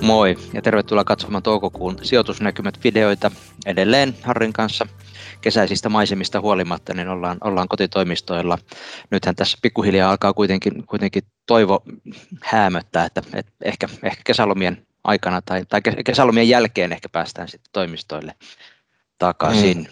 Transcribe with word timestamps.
Moi 0.00 0.36
ja 0.52 0.62
tervetuloa 0.62 1.04
katsomaan 1.04 1.42
toukokuun 1.42 1.98
sijoitusnäkymät 2.02 2.84
videoita 2.84 3.30
edelleen 3.66 4.14
Harrin 4.22 4.52
kanssa. 4.52 4.86
Kesäisistä 5.40 5.88
maisemista 5.88 6.40
huolimatta 6.40 6.94
niin 6.94 7.08
ollaan, 7.08 7.38
ollaan 7.44 7.68
kotitoimistoilla. 7.68 8.58
Nythän 9.10 9.36
tässä 9.36 9.58
pikkuhiljaa 9.62 10.10
alkaa 10.10 10.32
kuitenkin, 10.32 10.86
kuitenkin 10.86 11.22
toivo 11.46 11.82
häämöttää, 12.42 13.04
että, 13.04 13.22
että 13.34 13.52
ehkä, 13.64 13.88
ehkä 14.02 14.22
kesälomien 14.24 14.86
aikana 15.04 15.42
tai, 15.42 15.64
tai 15.68 15.80
kesälomien 16.04 16.48
jälkeen 16.48 16.92
ehkä 16.92 17.08
päästään 17.08 17.48
sitten 17.48 17.72
toimistoille 17.72 18.34
takaisin. 19.18 19.78
Mm. 19.78 19.86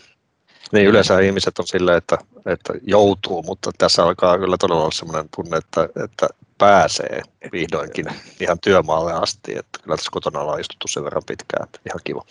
Niin 0.73 0.87
yleensä 0.87 1.21
ihmiset 1.21 1.59
on 1.59 1.67
silleen, 1.67 1.99
että, 1.99 2.19
että 2.47 2.73
joutuu, 2.83 3.43
mutta 3.43 3.71
tässä 3.79 4.03
alkaa 4.03 4.39
kyllä 4.39 4.57
todella 4.57 4.83
olla 4.83 4.91
sellainen 4.91 5.29
tunne, 5.37 5.57
että, 5.57 5.89
että 6.05 6.29
pääsee 6.59 7.23
vihdoinkin 7.53 8.07
ihan 8.41 8.59
työmaalle 8.61 9.13
asti, 9.13 9.59
että 9.59 9.79
kyllä 9.83 9.97
tässä 9.97 10.11
kotona 10.13 10.41
ollaan 10.41 10.61
istuttu 10.61 10.89
sen 10.89 11.05
verran 11.05 11.23
pitkään, 11.27 11.65
että 11.65 11.81
ihan 11.87 12.01
kiva. 12.05 12.25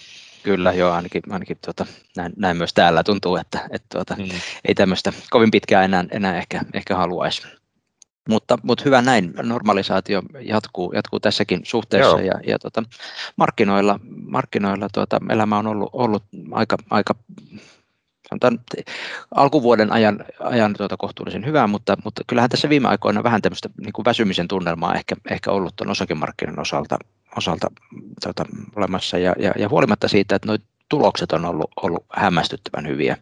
Kyllä, 0.43 0.71
joo, 0.73 0.91
ainakin, 0.91 1.21
ainakin 1.29 1.57
tuota, 1.65 1.85
näin, 2.17 2.33
näin, 2.35 2.57
myös 2.57 2.73
täällä 2.73 3.03
tuntuu, 3.03 3.35
että, 3.35 3.59
että 3.71 3.87
tuota, 3.93 4.15
mm. 4.15 4.39
ei 4.67 4.75
tämmöistä 4.75 5.13
kovin 5.29 5.51
pitkään 5.51 5.85
enää, 5.85 6.05
enää 6.11 6.37
ehkä, 6.37 6.61
ehkä 6.73 6.95
haluaisi. 6.95 7.47
Mutta, 8.29 8.57
mutta 8.63 8.83
hyvä 8.85 9.01
näin, 9.01 9.33
normalisaatio 9.43 10.21
jatkuu, 10.41 10.91
jatkuu 10.93 11.19
tässäkin 11.19 11.61
suhteessa 11.63 12.09
Joo. 12.09 12.19
ja, 12.19 12.33
ja 12.47 12.59
tuota, 12.59 12.83
markkinoilla, 13.35 13.99
markkinoilla 14.27 14.87
tuota, 14.93 15.19
elämä 15.29 15.57
on 15.57 15.67
ollut, 15.67 15.89
ollut 15.93 16.23
aika, 16.51 16.77
aika 16.89 17.15
sanotaan, 18.29 18.59
alkuvuoden 19.35 19.91
ajan, 19.91 20.25
ajan 20.39 20.73
tuota 20.73 20.97
kohtuullisen 20.97 21.45
hyvää, 21.45 21.67
mutta, 21.67 21.97
mutta 22.03 22.21
kyllähän 22.27 22.49
tässä 22.49 22.69
viime 22.69 22.87
aikoina 22.87 23.23
vähän 23.23 23.41
tämmöistä 23.41 23.69
niin 23.81 23.93
kuin 23.93 24.05
väsymisen 24.05 24.47
tunnelmaa 24.47 24.95
ehkä, 24.95 25.15
ehkä 25.31 25.51
ollut 25.51 25.75
tuon 25.75 25.91
osakemarkkinan 25.91 26.59
osalta, 26.59 26.97
osalta 27.37 27.67
tuota, 28.23 28.45
olemassa 28.75 29.17
ja, 29.17 29.35
ja, 29.39 29.53
ja, 29.57 29.69
huolimatta 29.69 30.07
siitä, 30.07 30.35
että 30.35 30.47
noin 30.47 30.61
tulokset 30.89 31.31
on 31.31 31.45
ollut, 31.45 31.71
ollut 31.81 32.05
hämmästyttävän 32.13 32.87
hyviä, 32.87 33.17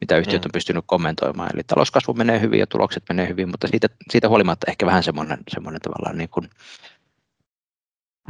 mitä 0.00 0.16
yhtiöt 0.16 0.42
mm. 0.42 0.46
on 0.46 0.52
pystynyt 0.52 0.84
kommentoimaan. 0.86 1.50
Eli 1.54 1.62
talouskasvu 1.66 2.14
menee 2.14 2.40
hyvin 2.40 2.60
ja 2.60 2.66
tulokset 2.66 3.02
menee 3.08 3.28
hyvin, 3.28 3.50
mutta 3.50 3.68
siitä, 3.68 3.88
siitä 4.10 4.28
huolimatta 4.28 4.70
ehkä 4.70 4.86
vähän 4.86 5.02
semmoinen, 5.02 5.38
semmoinen 5.48 5.80
tavallaan 5.80 6.18
niin 6.18 6.28
kuin, 6.28 6.50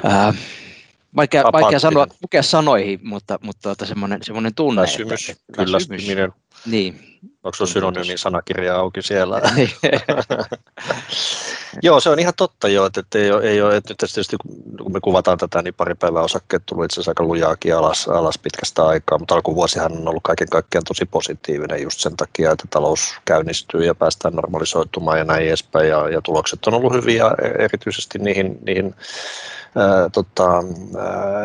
ää, 0.04 0.34
vaikea, 1.16 1.44
vaikea 1.52 1.78
sanoa, 1.78 2.06
lukea 2.22 2.42
sanoihin, 2.42 3.00
mutta, 3.02 3.38
mutta 3.42 3.62
tuota, 3.62 3.86
semmoinen, 3.86 4.22
semmoinen 4.22 4.54
tunne. 4.54 4.82
Väsymys, 4.82 5.30
että, 5.30 5.42
kyllästyminen. 5.52 6.32
Niin. 6.66 7.10
Onko 7.42 7.56
se 7.56 7.66
synonyymi 7.66 8.18
sanakirja 8.18 8.76
auki 8.76 9.02
siellä? 9.02 9.40
joo, 11.82 12.00
se 12.00 12.10
on 12.10 12.18
ihan 12.18 12.34
totta 12.36 12.68
jo, 12.68 12.86
että, 12.86 13.00
että 13.00 13.18
ei 13.18 13.32
ole, 13.32 13.42
ei 13.42 13.62
ole, 13.62 13.76
että 13.76 13.90
nyt 13.90 13.98
tietysti 13.98 14.36
kun 14.82 14.92
me 14.92 15.00
kuvataan 15.00 15.38
tätä, 15.38 15.62
niin 15.62 15.74
pari 15.74 15.94
päivää 15.94 16.22
osakkeet 16.22 16.62
tullut 16.66 16.84
itse 16.84 16.94
asiassa 16.94 17.10
aika 17.10 17.24
lujaakin 17.24 17.76
alas, 17.76 18.08
alas 18.08 18.38
pitkästä 18.38 18.86
aikaa, 18.86 19.18
mutta 19.18 19.34
alkuvuosihan 19.34 19.92
on 19.92 20.08
ollut 20.08 20.22
kaiken 20.22 20.48
kaikkiaan 20.48 20.84
tosi 20.84 21.04
positiivinen 21.04 21.82
just 21.82 22.00
sen 22.00 22.16
takia, 22.16 22.52
että 22.52 22.64
talous 22.70 23.14
käynnistyy 23.24 23.84
ja 23.84 23.94
päästään 23.94 24.34
normalisoitumaan 24.34 25.18
ja 25.18 25.24
näin 25.24 25.46
edespäin 25.46 25.88
ja, 25.88 26.08
ja 26.08 26.22
tulokset 26.22 26.66
on 26.66 26.74
ollut 26.74 26.92
hyviä 26.92 27.24
erityisesti 27.58 28.18
niihin, 28.18 28.58
niihin 28.66 28.94
ää, 29.76 30.08
tota, 30.08 30.62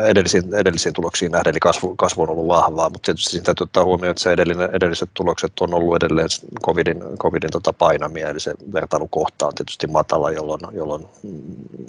edellisiin, 0.08 0.54
edellisiin 0.54 0.92
tuloksiin 0.92 1.32
nähden, 1.32 1.50
eli 1.50 1.60
kasvu, 1.60 1.96
kasvu 1.96 2.22
on 2.22 2.30
ollut 2.30 2.48
vahvaa, 2.48 2.90
mutta 2.90 3.06
tietysti 3.06 3.30
siinä 3.30 3.44
täytyy 3.44 3.64
ottaa 3.64 3.84
huomioon, 3.84 4.10
että 4.10 4.22
se 4.22 4.32
edellinen, 4.32 4.70
edelliset 4.72 5.05
tulokset 5.14 5.52
on 5.60 5.74
ollut 5.74 5.96
edelleen 5.96 6.28
covidin, 6.62 7.02
COVIDin 7.18 7.50
tota 7.50 7.72
painamia, 7.72 8.28
eli 8.28 8.40
se 8.40 8.54
vertailukohta 8.72 9.46
on 9.46 9.54
tietysti 9.54 9.86
matala, 9.86 10.30
jolloin, 10.30 10.60
jolloin 10.72 11.06
mm, 11.22 11.86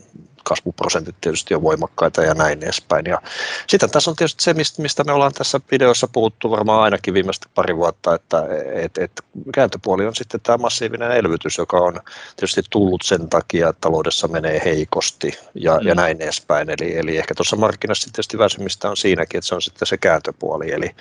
kasvuprosentit 0.48 1.16
tietysti 1.22 1.56
on 1.56 1.62
voimakkaita 1.62 2.24
ja 2.24 2.34
näin 2.34 2.64
edespäin. 2.64 3.06
Ja 3.06 3.22
sitten 3.68 3.90
tässä 3.90 4.12
on 4.12 4.16
tietysti 4.16 4.44
se, 4.44 4.54
mistä 4.78 5.04
me 5.04 5.12
ollaan 5.12 5.34
tässä 5.34 5.60
videossa 5.72 6.08
puhuttu 6.08 6.52
varmaan 6.52 6.84
ainakin 6.84 7.14
viimeistä 7.14 7.48
pari 7.56 7.76
vuotta, 7.78 8.16
että 8.16 8.44
et, 8.74 8.98
et 8.98 9.12
kääntöpuoli 9.54 10.06
on 10.06 10.16
sitten 10.16 10.42
tämä 10.42 10.58
massiivinen 10.58 11.12
elvytys, 11.12 11.58
joka 11.58 11.78
on 11.78 12.00
tietysti 12.36 12.62
tullut 12.70 13.02
sen 13.02 13.30
takia, 13.30 13.70
että 13.70 13.82
taloudessa 13.82 14.28
menee 14.28 14.62
heikosti 14.66 15.40
ja, 15.54 15.80
mm. 15.80 15.88
ja 15.88 15.96
näin 15.96 16.22
edespäin. 16.22 16.70
Eli, 16.70 16.98
eli 16.98 17.18
ehkä 17.18 17.36
tuossa 17.36 17.56
markkinassa 17.56 18.08
tietysti 18.08 18.38
väsymistä 18.38 18.90
on 18.90 18.98
siinäkin, 18.98 19.38
että 19.38 19.48
se 19.48 19.56
on 19.56 19.62
sitten 19.62 19.88
se 19.88 19.98
kääntöpuoli. 19.98 20.72
Eli, 20.72 20.96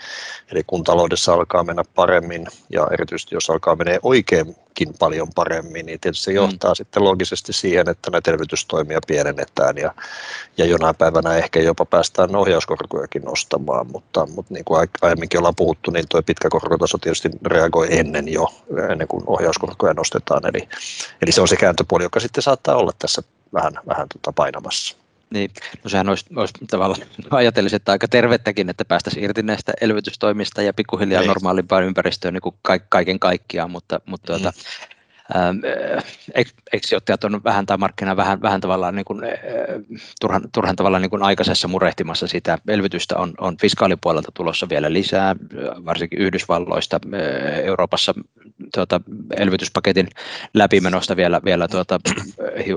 eli 0.52 0.62
kun 0.66 0.84
taloudessa 0.84 1.32
alkaa 1.32 1.64
mennä 1.64 1.82
paremmin 1.94 2.46
ja 2.72 2.88
erityisesti 2.92 3.34
jos 3.34 3.50
alkaa 3.50 3.76
menee 3.76 3.98
oikein 4.02 4.56
paljon 4.98 5.28
paremmin, 5.34 5.86
niin 5.86 6.00
tietysti 6.00 6.24
se 6.24 6.30
mm. 6.30 6.36
johtaa 6.36 6.70
mm. 6.70 6.76
sitten 6.76 7.04
logisesti 7.04 7.52
siihen, 7.52 7.88
että 7.88 8.10
näitä 8.10 8.30
elvytystoimia 8.30 9.00
pienennetään 9.06 9.76
ja, 9.76 9.94
ja 10.56 10.64
jonain 10.64 10.96
päivänä 10.96 11.36
ehkä 11.36 11.60
jopa 11.60 11.84
päästään 11.84 12.36
ohjauskorkojakin 12.36 13.22
nostamaan, 13.22 13.86
mutta, 13.92 14.26
mutta 14.26 14.54
niin 14.54 14.64
kuin 14.64 14.88
aiemminkin 15.02 15.40
ollaan 15.40 15.56
puhuttu, 15.56 15.90
niin 15.90 16.04
tuo 16.08 16.22
pitkä 16.22 16.48
korkotaso 16.50 16.98
tietysti 16.98 17.30
reagoi 17.46 17.88
ennen 17.90 18.28
jo, 18.28 18.46
ennen 18.90 19.08
kuin 19.08 19.22
ohjauskorkoja 19.26 19.94
nostetaan, 19.94 20.42
eli, 20.46 20.68
eli 21.22 21.32
se 21.32 21.40
on 21.40 21.48
se 21.48 21.56
kääntöpuoli, 21.56 22.04
joka 22.04 22.20
sitten 22.20 22.42
saattaa 22.42 22.76
olla 22.76 22.92
tässä 22.98 23.22
vähän, 23.52 23.72
vähän 23.86 24.06
tuota 24.08 24.32
painamassa. 24.32 25.05
Niin, 25.30 25.50
no 25.84 25.90
sehän 25.90 26.08
olisi, 26.08 26.26
olisi 26.36 26.54
tavallaan, 26.70 27.02
ajatelisin, 27.30 27.76
että 27.76 27.92
aika 27.92 28.08
tervettäkin, 28.08 28.70
että 28.70 28.84
päästäisiin 28.84 29.24
irti 29.24 29.42
näistä 29.42 29.72
elvytystoimista 29.80 30.62
ja 30.62 30.74
pikkuhiljaa 30.74 31.20
niin. 31.20 31.28
normaalimpaan 31.28 31.84
ympäristöön 31.84 32.34
niin 32.34 32.42
kuin 32.42 32.54
kaiken 32.88 33.18
kaikkiaan, 33.18 33.70
mutta, 33.70 34.00
mutta 34.06 34.26
tuota, 34.26 34.50
mm. 34.50 34.95
Ähm, 35.36 35.58
eikö 36.34 36.86
sijoittajat 36.86 37.24
on 37.24 37.44
vähän 37.44 37.66
tai 37.66 37.78
markkina 37.78 38.16
vähän, 38.16 38.42
vähän 38.42 38.60
tavallaan 38.60 38.94
niin 38.94 39.04
kuin, 39.04 39.22
turhan, 40.20 40.42
turhan 40.54 40.76
tavallaan 40.76 41.02
niin 41.02 41.10
kuin 41.10 41.22
aikaisessa 41.22 41.68
murehtimassa 41.68 42.26
sitä. 42.26 42.58
Elvytystä 42.68 43.16
on, 43.16 43.34
on 43.38 43.56
fiskaalipuolelta 43.60 44.32
tulossa 44.34 44.68
vielä 44.68 44.92
lisää, 44.92 45.36
varsinkin 45.84 46.18
Yhdysvalloista, 46.18 47.00
Euroopassa 47.64 48.14
tuota, 48.74 49.00
elvytyspaketin 49.36 50.08
läpimenosta 50.54 51.16
vielä, 51.16 51.40
vielä 51.44 51.68
tuota, 51.68 52.00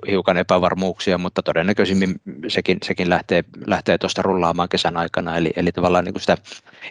hiukan 0.07 0.37
epävarmuuksia, 0.37 1.17
mutta 1.17 1.43
todennäköisimmin 1.43 2.15
sekin, 2.47 2.77
sekin 2.83 3.09
lähtee, 3.09 3.43
lähtee 3.67 3.97
tuosta 3.97 4.21
rullaamaan 4.21 4.69
kesän 4.69 4.97
aikana, 4.97 5.37
eli, 5.37 5.51
eli 5.55 5.71
tavallaan 5.71 6.05
niin 6.05 6.13
kuin 6.13 6.21
sitä 6.21 6.37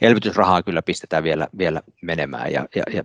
elvytysrahaa 0.02 0.62
kyllä 0.62 0.82
pistetään 0.82 1.24
vielä, 1.24 1.48
vielä 1.58 1.82
menemään 2.02 2.52
ja, 2.52 2.66
ja, 2.76 2.82
ja 2.92 3.02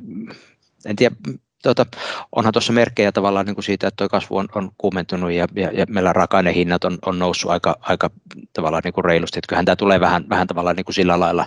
en 0.86 0.96
tiedä, 0.96 1.16
tuota, 1.64 1.86
onhan 2.32 2.54
tuossa 2.54 2.74
merkkejä 2.74 3.12
tavallaan 3.12 3.46
niin 3.46 3.56
kuin 3.56 3.66
siitä, 3.66 3.88
että 3.88 3.98
tuo 3.98 4.10
kasvu 4.10 4.38
on, 4.38 4.48
on 4.56 4.72
kuumentunut 4.78 5.32
ja, 5.32 5.48
ja, 5.56 5.72
ja 5.74 5.86
meillä 5.90 6.14
raaka-ainehinnat 6.14 6.84
on, 6.84 6.98
on 7.06 7.20
noussut 7.20 7.52
aika, 7.52 7.76
aika 7.80 8.10
tavallaan 8.54 8.82
niin 8.86 8.94
kuin 8.94 9.06
reilusti, 9.06 9.40
että 9.40 9.48
kyllähän 9.48 9.66
tämä 9.66 9.76
tulee 9.76 10.00
vähän, 10.00 10.26
vähän 10.30 10.48
tavallaan 10.48 10.76
niin 10.76 10.86
kuin 10.86 10.96
sillä 10.96 11.20
lailla 11.20 11.46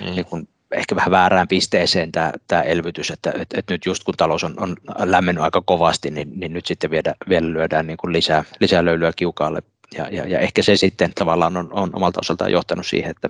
mm. 0.00 0.06
niin 0.06 0.24
kuin 0.24 0.48
ehkä 0.72 0.96
vähän 0.96 1.10
väärään 1.10 1.48
pisteeseen 1.48 2.12
tämä, 2.12 2.32
tämä 2.48 2.62
elvytys, 2.62 3.10
että, 3.10 3.30
että, 3.30 3.58
että 3.58 3.74
nyt 3.74 3.86
just 3.86 4.04
kun 4.04 4.14
talous 4.16 4.44
on, 4.44 4.54
on 4.56 4.76
lämmennyt 4.98 5.44
aika 5.44 5.60
kovasti, 5.60 6.10
niin, 6.10 6.32
niin 6.34 6.52
nyt 6.52 6.66
sitten 6.66 6.90
vielä, 6.90 7.14
vielä 7.28 7.52
lyödään 7.52 7.86
niin 7.86 7.96
kuin 7.96 8.12
lisää, 8.12 8.44
lisää 8.60 8.84
löylyä 8.84 9.12
kiukaalle 9.16 9.62
ja, 9.94 10.08
ja, 10.10 10.28
ja 10.28 10.38
ehkä 10.38 10.62
se 10.62 10.76
sitten 10.76 11.12
tavallaan 11.14 11.56
on, 11.56 11.68
on 11.72 11.90
omalta 11.92 12.20
osaltaan 12.20 12.52
johtanut 12.52 12.86
siihen, 12.86 13.10
että 13.10 13.28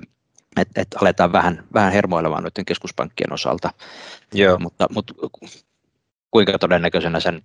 että, 0.57 0.81
että 0.81 0.99
aletaan 1.01 1.33
vähän, 1.33 1.65
vähän 1.75 1.93
hermoilemaan 1.93 2.43
noiden 2.43 2.65
keskuspankkien 2.65 3.33
osalta. 3.33 3.71
Joo. 4.35 4.59
Mutta, 4.59 4.87
mutta 4.91 5.15
kuinka 6.31 6.59
todennäköisenä 6.59 7.21
sen 7.21 7.43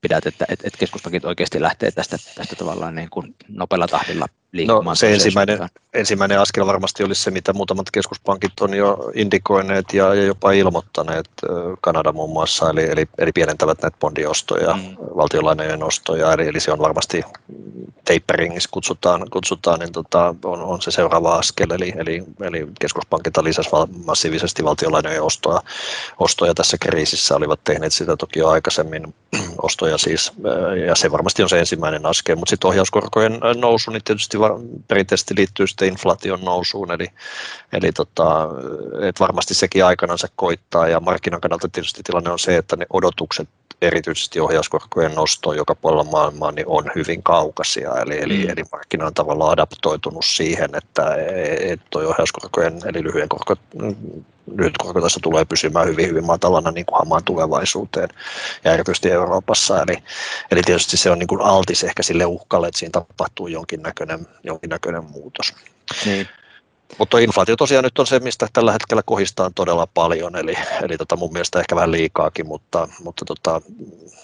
pidät, 0.00 0.26
että, 0.26 0.44
että, 0.48 0.66
että 0.66 0.78
keskuspankit 0.78 1.24
oikeasti 1.24 1.62
lähtee 1.62 1.90
tästä, 1.90 2.16
tästä 2.34 2.56
tavallaan 2.56 2.94
niin 2.94 3.10
kuin 3.10 3.34
nopealla 3.48 3.88
tahdilla? 3.88 4.26
No, 4.66 4.94
se 4.94 5.12
ensimmäinen, 5.12 5.68
ensimmäinen 5.94 6.40
askel 6.40 6.66
varmasti 6.66 7.04
olisi 7.04 7.22
se, 7.22 7.30
mitä 7.30 7.52
muutamat 7.52 7.90
keskuspankit 7.90 8.60
on 8.60 8.74
jo 8.74 9.10
indikoineet 9.14 9.84
ja, 9.92 10.14
ja 10.14 10.24
jopa 10.24 10.52
ilmoittaneet, 10.52 11.30
Kanada 11.80 12.12
muun 12.12 12.32
muassa, 12.32 12.70
eli, 12.70 12.84
eli, 12.84 13.06
eli 13.18 13.32
pienentävät 13.32 13.82
näitä 13.82 13.96
bondiostoja, 14.00 14.74
mm. 14.74 14.96
valtionlainojen 15.16 15.82
ostoja, 15.82 16.32
eli, 16.32 16.48
eli 16.48 16.60
se 16.60 16.72
on 16.72 16.78
varmasti 16.78 17.24
taperingissa 18.04 18.68
kutsutaan, 18.72 19.30
kutsutaan 19.30 19.80
niin 19.80 19.92
tota, 19.92 20.34
on, 20.44 20.62
on, 20.62 20.82
se 20.82 20.90
seuraava 20.90 21.34
askel, 21.34 21.70
eli, 21.70 21.92
eli, 21.96 22.24
eli 22.40 22.66
keskuspankit 22.80 23.36
lisäsivät 23.36 23.88
massiivisesti 24.06 24.64
valtionlainojen 24.64 25.22
ostoa, 25.22 25.62
ostoja 26.18 26.54
tässä 26.54 26.76
kriisissä, 26.78 27.36
olivat 27.36 27.64
tehneet 27.64 27.92
sitä 27.92 28.16
toki 28.16 28.38
jo 28.38 28.48
aikaisemmin, 28.48 29.14
ostoja 29.62 29.98
siis, 29.98 30.32
ja 30.86 30.94
se 30.94 31.12
varmasti 31.12 31.42
on 31.42 31.48
se 31.48 31.58
ensimmäinen 31.58 32.06
askel, 32.06 32.36
mutta 32.36 32.50
sitten 32.50 32.68
ohjauskorkojen 32.68 33.40
nousu, 33.56 33.90
niin 33.90 34.04
tietysti 34.04 34.38
perinteisesti 34.88 35.34
liittyy 35.36 35.66
sitten 35.66 35.88
inflaation 35.88 36.44
nousuun, 36.44 36.92
eli, 36.92 37.06
eli 37.72 37.92
tota, 37.92 38.48
et 39.08 39.20
varmasti 39.20 39.54
sekin 39.54 39.84
aikanansa 39.84 40.28
koittaa, 40.36 40.88
ja 40.88 41.00
markkinan 41.00 41.40
kannalta 41.40 41.68
tietysti 41.68 42.02
tilanne 42.04 42.30
on 42.30 42.38
se, 42.38 42.56
että 42.56 42.76
ne 42.76 42.86
odotukset 42.90 43.48
erityisesti 43.82 44.40
ohjauskorkojen 44.40 45.14
nosto 45.14 45.52
joka 45.52 45.74
puolella 45.74 46.04
maailmaa 46.04 46.52
niin 46.52 46.66
on 46.68 46.90
hyvin 46.94 47.22
kaukaisia, 47.22 47.90
eli, 48.06 48.18
eli, 48.18 48.44
mm. 48.44 48.50
eli 48.50 48.62
markkina 48.72 49.06
on 49.06 49.14
tavallaan 49.14 49.52
adaptoitunut 49.52 50.24
siihen, 50.24 50.70
että 50.74 51.16
et 51.60 51.80
tuo 51.90 52.02
ohjauskorkojen 52.02 52.80
eli 52.84 53.02
lyhyen 53.02 53.28
korko 53.28 53.56
nyt 54.56 54.78
korkotaso 54.78 55.20
tulee 55.20 55.44
pysymään 55.44 55.86
hyvin, 55.86 56.08
hyvin 56.08 56.26
matalana 56.26 56.70
niin 56.70 56.86
kuin 56.86 56.98
hamaan 56.98 57.24
tulevaisuuteen 57.24 58.08
ja 58.64 58.72
erityisesti 58.72 59.10
Euroopassa. 59.10 59.82
Eli, 59.82 60.02
eli 60.50 60.62
tietysti 60.62 60.96
se 60.96 61.10
on 61.10 61.18
niin 61.18 61.26
kuin 61.26 61.40
altis 61.40 61.84
ehkä 61.84 62.02
sille 62.02 62.24
uhkalle, 62.24 62.68
että 62.68 62.78
siinä 62.78 62.90
tapahtuu 62.92 63.46
jonkinnäköinen, 63.46 64.26
jonkinnäköinen 64.44 65.04
muutos. 65.04 65.54
Niin. 66.04 66.28
Mutta 66.98 67.18
inflaatio 67.18 67.56
tosiaan 67.56 67.84
nyt 67.84 67.98
on 67.98 68.06
se, 68.06 68.18
mistä 68.18 68.48
tällä 68.52 68.72
hetkellä 68.72 69.02
kohistaa 69.06 69.50
todella 69.54 69.86
paljon, 69.94 70.36
eli, 70.36 70.54
eli 70.82 70.96
tota 70.96 71.16
mun 71.16 71.32
mielestä 71.32 71.60
ehkä 71.60 71.76
vähän 71.76 71.92
liikaakin, 71.92 72.46
mutta, 72.46 72.88
mutta 73.02 73.24
tota, 73.24 73.60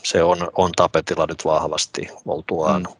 se 0.02 0.22
on, 0.22 0.50
on 0.56 0.72
tapetilla 0.76 1.26
nyt 1.28 1.44
vahvasti 1.44 2.08
oltuaan 2.26 2.82
mm. 2.82 2.96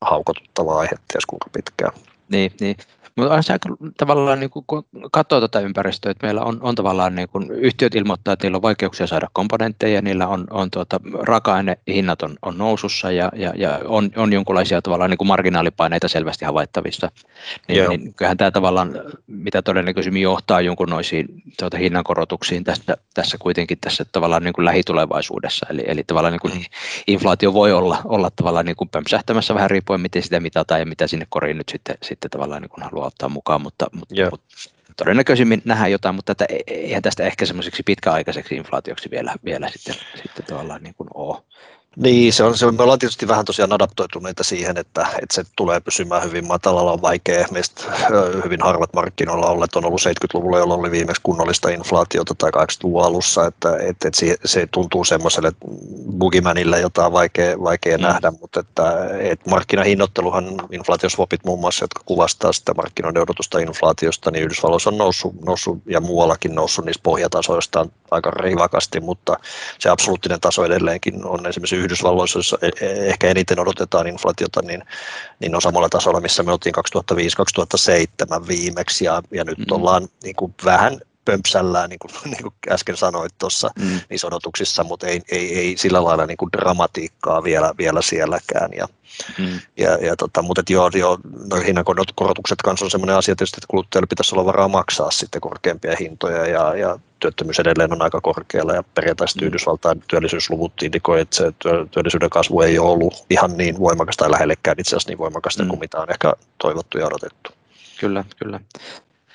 haukotuttava 0.00 0.78
aihe, 0.78 0.90
ties 1.12 1.26
kuinka 1.26 1.50
pitkään. 1.52 1.92
Niin, 2.28 2.52
niin. 2.60 2.76
Mutta 3.18 3.34
on 3.34 3.42
se 3.42 3.52
aika 3.52 3.68
tavallaan, 3.96 4.40
niin 4.40 4.50
kun 4.50 4.64
katsoo 5.12 5.40
tätä 5.40 5.60
ympäristöä, 5.60 6.10
että 6.10 6.26
meillä 6.26 6.42
on, 6.42 6.58
on 6.62 6.74
tavallaan, 6.74 7.14
niin 7.14 7.28
kun 7.28 7.50
yhtiöt 7.50 7.94
ilmoittaa, 7.94 8.32
että 8.32 8.46
niillä 8.46 8.56
on 8.56 8.62
vaikeuksia 8.62 9.06
saada 9.06 9.28
komponentteja, 9.32 10.02
niillä 10.02 10.26
on, 10.26 10.46
on 10.50 10.70
tuota, 10.70 11.00
raaka-ainehinnat 11.22 12.22
on, 12.22 12.36
on 12.42 12.58
nousussa 12.58 13.10
ja, 13.10 13.32
ja, 13.36 13.52
ja 13.56 13.80
on, 13.84 14.10
on 14.16 14.32
jonkinlaisia 14.32 14.82
tavallaan 14.82 15.10
niin 15.10 15.18
kuin 15.18 15.28
marginaalipaineita 15.28 16.08
selvästi 16.08 16.44
havaittavissa. 16.44 17.10
Niin, 17.68 17.88
niin 17.88 18.14
kyllähän 18.14 18.36
tämä 18.36 18.50
tavallaan, 18.50 18.92
mitä 19.26 19.62
todennäköisimmin 19.62 20.22
johtaa 20.22 20.60
jonkunlaisiin 20.60 21.26
tuota, 21.58 21.76
hinnankorotuksiin 21.76 22.64
tässä, 22.64 22.96
tässä 23.14 23.36
kuitenkin 23.40 23.78
tässä 23.80 24.04
tavallaan 24.12 24.42
niin 24.42 24.54
kuin 24.54 24.64
lähitulevaisuudessa. 24.64 25.66
Eli, 25.70 25.84
eli 25.86 26.04
tavallaan 26.06 26.32
niin 26.32 26.40
kuin 26.40 26.54
mm. 26.54 26.64
inflaatio 27.06 27.54
voi 27.54 27.72
olla, 27.72 27.98
olla 28.04 28.30
tavallaan 28.36 28.66
niin 28.66 28.76
kuin 28.76 28.88
pömpsähtämässä 28.88 29.54
vähän 29.54 29.70
riippuen, 29.70 30.00
miten 30.00 30.22
sitä 30.22 30.40
mitataan 30.40 30.80
ja 30.80 30.86
mitä 30.86 31.06
sinne 31.06 31.26
koriin 31.28 31.58
nyt 31.58 31.68
sitten, 31.68 31.96
sitten 32.02 32.17
tavallaan 32.30 32.62
niin 32.62 32.84
haluaa 32.84 33.06
ottaa 33.06 33.28
mukaan, 33.28 33.62
mutta, 33.62 33.86
mutta, 33.92 34.14
mutta 34.30 34.46
todennäköisimmin 34.96 35.62
nähdään 35.64 35.92
jotain, 35.92 36.14
mutta 36.14 36.32
että 36.32 36.46
e- 36.48 36.62
eihän 36.66 37.02
tästä 37.02 37.24
ehkä 37.24 37.46
semmoiseksi 37.46 37.82
pitkäaikaiseksi 37.82 38.56
inflaatioksi 38.56 39.10
vielä, 39.10 39.34
vielä 39.44 39.70
sitten, 39.70 39.94
sitten 40.22 40.44
tavallaan 40.46 40.82
niin 40.82 40.94
kuin 40.94 41.08
ole. 41.14 41.42
Niin, 41.98 42.32
se 42.32 42.44
on, 42.44 42.58
se 42.58 42.66
on, 42.66 42.76
me 42.76 42.82
ollaan 42.82 42.98
tietysti 42.98 43.28
vähän 43.28 43.44
tosiaan 43.44 43.72
adaptoituneita 43.72 44.44
siihen, 44.44 44.76
että, 44.78 45.06
että 45.22 45.34
se 45.34 45.44
tulee 45.56 45.80
pysymään 45.80 46.22
hyvin 46.22 46.46
matalalla, 46.46 46.92
on 46.92 47.02
vaikea. 47.02 47.46
Meistä 47.50 47.82
hyvin 48.44 48.60
harvat 48.62 48.94
markkinoilla 48.94 49.46
olleet 49.46 49.76
on 49.76 49.84
ollut 49.84 50.00
70-luvulla, 50.00 50.58
jolloin 50.58 50.80
oli 50.80 50.90
viimeksi 50.90 51.22
kunnollista 51.22 51.70
inflaatiota 51.70 52.34
tai 52.38 52.50
80-luvun 52.50 53.04
alussa, 53.04 53.46
että, 53.46 53.76
että, 53.76 54.08
että 54.08 54.20
se, 54.20 54.36
se, 54.44 54.66
tuntuu 54.70 55.04
semmoiselle 55.04 55.52
bugimanille, 56.18 56.80
jota 56.80 57.06
on 57.06 57.12
vaikea, 57.12 57.60
vaikea 57.62 57.98
mm. 57.98 58.02
nähdä, 58.02 58.32
mutta 58.40 58.60
että, 58.60 59.08
että 59.20 59.50
markkinahinnoitteluhan, 59.50 60.44
inflaatioswapit 60.70 61.44
muun 61.44 61.60
muassa, 61.60 61.84
jotka 61.84 62.02
kuvastaa 62.04 62.52
sitä 62.52 62.74
markkinoiden 62.74 63.22
odotusta 63.22 63.58
inflaatiosta, 63.58 64.30
niin 64.30 64.44
Yhdysvalloissa 64.44 64.90
on 64.90 64.98
noussut, 64.98 65.40
noussut 65.44 65.78
ja 65.86 66.00
muuallakin 66.00 66.54
noussut 66.54 66.84
niistä 66.84 67.02
pohjatasoistaan 67.02 67.92
aika 68.10 68.30
rivakasti, 68.30 69.00
mutta 69.00 69.36
se 69.78 69.88
absoluuttinen 69.88 70.40
taso 70.40 70.64
edelleenkin 70.64 71.24
on 71.24 71.46
esimerkiksi 71.46 71.76
Yhdysvalloissa, 71.88 72.38
jossa 72.38 72.58
e- 72.62 72.86
e- 72.86 73.08
ehkä 73.08 73.28
eniten 73.28 73.60
odotetaan 73.60 74.06
inflaatiota, 74.06 74.62
niin, 74.62 74.82
niin 75.40 75.54
on 75.54 75.62
samalla 75.62 75.88
tasolla, 75.88 76.20
missä 76.20 76.42
me 76.42 76.52
oltiin 76.52 76.74
2005-2007 78.42 78.48
viimeksi, 78.48 79.04
ja, 79.04 79.22
ja 79.30 79.44
nyt 79.44 79.58
mm. 79.58 79.64
ollaan 79.70 80.08
niin 80.22 80.36
kuin 80.36 80.54
vähän 80.64 81.00
pömpsällään, 81.28 81.90
niin 81.90 81.98
kuin, 81.98 82.12
niin 82.32 82.42
kuin 82.42 82.54
äsken 82.70 82.96
sanoit 82.96 83.34
tuossa 83.38 83.70
mm. 83.78 84.00
niissä 84.10 84.26
odotuksissa, 84.26 84.84
mutta 84.84 85.06
ei, 85.06 85.22
ei, 85.30 85.58
ei 85.58 85.76
sillä 85.76 86.04
lailla 86.04 86.26
niin 86.26 86.36
kuin 86.36 86.52
dramatiikkaa 86.52 87.44
vielä, 87.44 87.74
vielä 87.78 88.02
sielläkään. 88.02 88.70
Ja, 88.76 88.88
mm. 89.38 89.60
ja, 89.76 89.90
ja 90.06 90.16
tota, 90.16 90.42
mutta 90.42 90.60
et 90.60 90.70
joo, 90.70 90.90
joo 90.94 91.18
no 91.50 91.56
hinnankorotukset 91.56 92.62
kanssa 92.64 92.86
on 92.86 92.90
sellainen 92.90 93.16
asia 93.16 93.36
tietysti, 93.36 93.58
että 93.58 93.70
kuluttajille 93.70 94.06
pitäisi 94.06 94.34
olla 94.34 94.44
varaa 94.44 94.68
maksaa 94.68 95.10
sitten 95.10 95.40
korkeampia 95.40 95.96
hintoja 96.00 96.46
ja, 96.46 96.74
ja 96.74 96.98
työttömyys 97.20 97.60
edelleen 97.60 97.92
on 97.92 98.02
aika 98.02 98.20
korkealla 98.20 98.74
ja 98.74 98.82
periaatteessa 98.94 99.40
mm. 99.40 99.46
Yhdysvaltain 99.46 100.02
työllisyysluvut 100.08 100.82
indikoi, 100.82 101.20
että 101.20 101.36
se 101.36 101.52
työllisyyden 101.90 102.30
kasvu 102.30 102.60
ei 102.60 102.78
ole 102.78 102.90
ollut 102.90 103.24
ihan 103.30 103.56
niin 103.56 103.78
voimakasta 103.78 104.24
tai 104.24 104.30
lähellekään 104.30 104.76
itse 104.78 104.90
asiassa 104.90 105.10
niin 105.10 105.18
voimakasta 105.18 105.62
mm. 105.62 105.68
kuin 105.68 105.80
mitä 105.80 106.00
on 106.00 106.10
ehkä 106.10 106.32
toivottu 106.58 106.98
ja 106.98 107.06
odotettu. 107.06 107.50
Kyllä, 108.00 108.24
kyllä. 108.36 108.60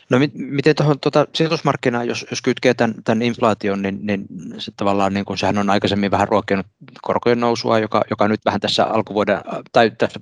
No 0.10 0.20
mit, 0.20 0.32
miten 0.36 0.76
tuohon 0.76 1.00
tuota, 1.00 1.28
sijoitusmarkkinaan, 1.34 2.08
jos, 2.08 2.26
jos 2.30 2.42
kytkee 2.42 2.74
tämän, 2.74 2.96
tämän 3.04 3.22
inflaation, 3.22 3.82
niin, 3.82 4.00
niin 4.02 4.26
se 4.58 4.72
tavallaan 4.78 5.14
niin 5.14 5.26
kuin, 5.26 5.38
sehän 5.38 5.58
on 5.58 5.70
aikaisemmin 5.70 6.12
vähän 6.12 6.28
ruokkinut 6.28 6.66
korkojen 7.02 7.40
nousua, 7.40 7.80
joka, 7.80 8.02
joka 8.10 8.28
nyt 8.28 8.46
vähän 8.46 8.62
tässä 8.62 8.86
alkuvuoden 8.86 9.42
tai 9.72 9.92
tässä 9.92 10.20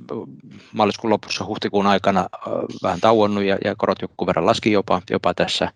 maaliskuun 0.73 1.11
lopussa 1.11 1.45
huhtikuun 1.45 1.87
aikana 1.87 2.29
vähän 2.83 3.01
tauonnut 3.01 3.43
ja, 3.43 3.57
ja 3.65 3.75
korot 3.75 4.01
joku 4.01 4.27
verran 4.27 4.45
laski 4.45 4.71
jopa, 4.71 5.01
jopa 5.09 5.33
tässä 5.33 5.71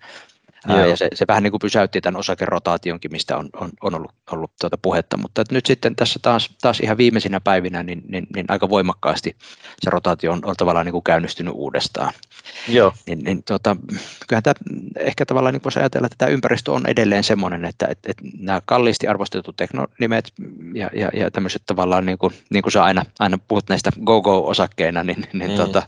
Joo. 0.68 0.86
Ja 0.86 0.98
se, 0.98 1.08
se 1.14 1.26
vähän 1.28 1.44
niin 1.44 1.52
kuin 1.52 1.62
pysäytti 1.62 2.02
tämän 2.02 2.20
osakerotaationkin, 2.20 3.12
mistä 3.12 3.38
on, 3.38 3.50
on, 3.54 3.70
on 3.82 3.96
ollut, 3.96 4.12
ollut 4.32 4.52
tuota 4.62 4.78
puhetta, 4.82 5.18
mutta 5.18 5.44
nyt 5.52 5.66
sitten 5.66 5.96
tässä 5.96 6.20
taas, 6.22 6.50
taas 6.62 6.80
ihan 6.80 6.98
viimeisinä 6.98 7.40
päivinä 7.40 7.84
niin, 7.84 8.02
niin, 8.08 8.28
niin 8.36 8.46
aika 8.50 8.70
voimakkaasti 8.70 9.36
se 9.82 9.90
rotaatio 9.90 10.32
on, 10.32 10.46
on 10.46 10.56
tavallaan 10.56 10.86
niin 10.86 10.92
kuin 10.92 11.04
käynnistynyt 11.04 11.54
uudestaan. 11.56 12.14
Joo. 12.68 12.94
Niin, 13.08 13.20
niin 13.24 13.44
tuota, 13.44 13.76
kyllähän 14.28 14.44
tämä 14.44 14.54
ehkä 15.00 15.26
tavallaan 15.26 15.54
niin 15.54 15.64
voisi 15.64 15.80
ajatella, 15.80 16.06
että 16.06 16.16
tämä 16.18 16.32
ympäristö 16.32 16.72
on 16.72 16.88
edelleen 16.88 17.24
semmoinen, 17.24 17.66
että, 17.66 17.88
että, 17.90 18.12
että 18.12 18.24
nämä 18.40 18.62
kalliisti 18.66 19.08
arvostetut 19.08 19.56
teknonimet 19.56 20.34
ja, 20.74 20.90
ja, 20.94 21.10
ja 21.14 21.32
tämmöiset 21.32 21.62
tavallaan, 21.66 22.06
niin 22.06 22.18
kuin, 22.18 22.34
niin 22.50 22.64
kuin 22.64 22.72
sä 22.72 22.84
aina, 22.84 23.06
aina 23.20 23.38
puhut 23.48 23.70
näistä 23.70 23.92
go-go-osakkeina, 24.06 25.04
niin, 25.04 25.28
niin, 25.34 25.52
mm. 25.52 25.58
tota, 25.58 25.84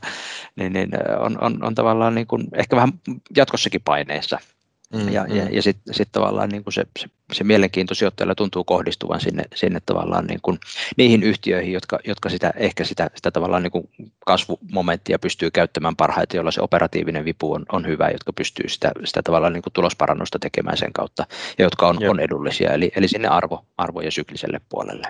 niin, 0.55 0.73
niin 0.73 0.89
on, 1.19 1.37
on, 1.43 1.63
on 1.63 1.75
tavallaan 1.75 2.15
niin 2.15 2.27
kuin 2.27 2.47
ehkä 2.53 2.75
vähän 2.75 2.93
jatkossakin 3.35 3.81
paineissa. 3.85 4.39
Mm, 4.93 5.13
ja, 5.13 5.23
mm. 5.29 5.35
ja, 5.35 5.43
ja 5.51 5.61
sitten 5.61 5.93
sit 5.93 6.09
tavallaan 6.11 6.49
niin 6.49 6.63
kuin 6.63 6.73
se, 6.73 6.85
se, 6.99 7.07
se 7.33 7.43
mielenkiinto 7.43 7.95
sijoittajalla 7.95 8.35
tuntuu 8.35 8.63
kohdistuvan 8.63 9.21
sinne, 9.21 9.43
sinne 9.55 9.79
tavallaan 9.85 10.27
niin 10.27 10.39
kuin 10.41 10.59
niihin 10.97 11.23
yhtiöihin, 11.23 11.73
jotka, 11.73 11.99
jotka 12.07 12.29
sitä, 12.29 12.53
ehkä 12.55 12.83
sitä, 12.83 13.09
sitä 13.15 13.31
tavallaan 13.31 13.63
niin 13.63 13.71
kuin 13.71 13.89
kasvumomenttia 14.25 15.19
pystyy 15.19 15.51
käyttämään 15.51 15.95
parhaiten, 15.95 16.37
jolla 16.37 16.51
se 16.51 16.61
operatiivinen 16.61 17.25
vipu 17.25 17.53
on, 17.53 17.65
on 17.71 17.87
hyvä, 17.87 18.09
jotka 18.09 18.33
pystyy 18.33 18.69
sitä, 18.69 18.91
sitä 19.05 19.21
tavallaan 19.23 19.53
niin 19.53 19.63
kuin 19.63 19.73
tulosparannusta 19.73 20.39
tekemään 20.39 20.77
sen 20.77 20.93
kautta 20.93 21.25
ja 21.57 21.65
jotka 21.65 21.87
on, 21.87 22.09
on 22.09 22.19
edullisia, 22.19 22.73
eli, 22.73 22.91
eli 22.95 23.07
sinne 23.07 23.27
arvo, 23.27 23.65
arvo- 23.77 24.01
ja 24.01 24.11
sykliselle 24.11 24.61
puolelle. 24.69 25.07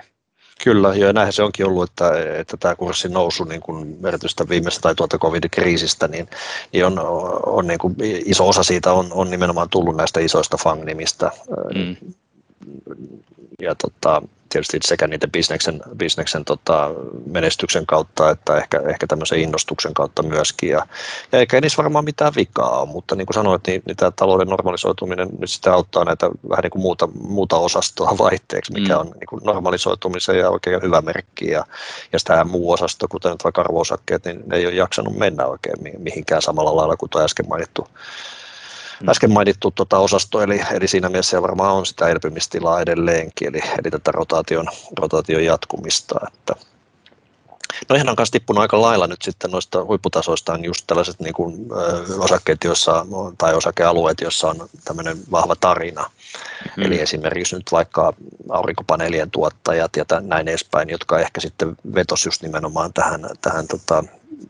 Kyllä, 0.64 0.94
ja 0.94 1.12
näinhän 1.12 1.32
se 1.32 1.42
onkin 1.42 1.66
ollut, 1.66 1.90
että, 1.90 2.12
että 2.38 2.56
tämä 2.56 2.76
kurssin 2.76 3.12
nousu 3.12 3.44
niin 3.44 3.60
kuin 3.60 3.98
erityisesti 4.06 4.48
viimeistä 4.48 4.80
tai 4.80 4.94
tuota 4.94 5.18
covid-kriisistä, 5.18 6.08
niin, 6.08 6.28
niin 6.72 6.86
on, 6.86 6.98
on 7.46 7.66
niin 7.66 7.78
kuin, 7.78 7.96
iso 8.24 8.48
osa 8.48 8.62
siitä 8.62 8.92
on, 8.92 9.08
on 9.10 9.30
nimenomaan 9.30 9.68
tullut 9.70 9.96
näistä 9.96 10.20
isoista 10.20 10.56
fang-nimistä. 10.56 11.30
Mm. 11.74 11.96
Ja 13.62 13.74
tota, 13.74 14.22
tietysti 14.48 14.78
sekä 14.84 15.06
niiden 15.06 15.30
bisneksen, 15.30 15.80
bisneksen 15.96 16.44
tota, 16.44 16.90
menestyksen 17.26 17.86
kautta 17.86 18.30
että 18.30 18.56
ehkä, 18.56 18.82
ehkä 18.88 19.06
tämmöisen 19.06 19.40
innostuksen 19.40 19.94
kautta 19.94 20.22
myöskin. 20.22 20.70
Ja, 20.70 20.86
ja 21.32 21.38
eikä 21.38 21.60
niissä 21.60 21.82
varmaan 21.82 22.04
mitään 22.04 22.32
vikaa 22.36 22.80
ole, 22.80 22.88
mutta 22.88 23.14
niin 23.14 23.26
kuin 23.26 23.34
sanoit, 23.34 23.62
niin, 23.66 23.82
niin 23.86 23.96
tämä 23.96 24.10
talouden 24.10 24.48
normalisoituminen 24.48 25.28
nyt 25.38 25.50
sitä 25.50 25.74
auttaa 25.74 26.04
näitä 26.04 26.30
vähän 26.48 26.62
niin 26.62 26.70
kuin 26.70 26.82
muuta, 26.82 27.08
muuta 27.20 27.56
osastoa 27.56 28.18
vaihteeksi, 28.24 28.72
mikä 28.72 28.94
mm. 28.94 29.00
on 29.00 29.06
niin 29.06 29.28
kuin 29.28 29.42
normalisoitumisen 29.44 30.38
ja 30.38 30.50
oikein 30.50 30.82
hyvä 30.82 31.00
merkki. 31.00 31.50
Ja, 31.50 31.64
ja 32.12 32.18
sitä 32.18 32.44
muu 32.44 32.72
osasto, 32.72 33.08
kuten 33.08 33.32
nyt 33.32 33.44
vaikka 33.44 33.60
arvoosakkeet, 33.60 34.24
niin 34.24 34.42
ne 34.46 34.56
ei 34.56 34.66
ole 34.66 34.74
jaksanut 34.74 35.16
mennä 35.16 35.46
oikein 35.46 35.76
mihinkään 35.98 36.42
samalla 36.42 36.76
lailla 36.76 36.96
kuin 36.96 37.10
tuo 37.10 37.22
äsken 37.22 37.48
mainittu. 37.48 37.86
Äsken 39.08 39.32
mainittu 39.32 39.70
tuota 39.70 39.98
osasto, 39.98 40.42
eli, 40.42 40.60
eli 40.72 40.88
siinä 40.88 41.08
mielessä 41.08 41.42
varmaan 41.42 41.74
on 41.74 41.86
sitä 41.86 42.08
elpymistilaa 42.08 42.80
edelleenkin, 42.80 43.48
eli, 43.48 43.60
eli 43.78 43.90
tätä 43.90 44.12
rotaation, 44.12 44.68
rotaation 44.98 45.44
jatkumista. 45.44 46.20
Että. 46.26 46.54
No 47.88 47.96
ihan 47.96 48.08
on 48.08 48.14
myös 48.18 48.30
tippunut 48.30 48.60
aika 48.60 48.80
lailla 48.80 49.06
nyt 49.06 49.22
sitten 49.22 49.50
noista 49.50 49.84
huipputasoistaan 49.84 50.64
just 50.64 50.84
tällaiset 50.86 51.20
niin 51.20 51.34
kuin, 51.34 51.68
ö, 51.72 52.04
osakkeet, 52.18 52.64
joissa, 52.64 53.06
tai 53.38 53.54
osakealueet, 53.54 54.20
joissa 54.20 54.48
on 54.48 54.68
tämmöinen 54.84 55.18
vahva 55.30 55.56
tarina. 55.56 56.10
Mm. 56.76 56.82
Eli 56.82 57.00
esimerkiksi 57.00 57.56
nyt 57.56 57.72
vaikka 57.72 58.12
aurinkopaneelien 58.48 59.30
tuottajat 59.30 59.96
ja 59.96 60.04
tämän, 60.04 60.28
näin 60.28 60.48
edespäin, 60.48 60.88
jotka 60.88 61.18
ehkä 61.18 61.40
sitten 61.40 61.76
vetos 61.94 62.24
just 62.24 62.42
nimenomaan 62.42 62.92
tähän, 62.92 63.30
tähän 63.40 63.68
tota, 63.68 64.04